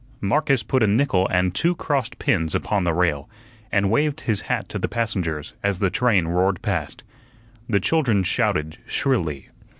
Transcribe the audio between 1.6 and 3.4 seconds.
crossed pins upon the rail,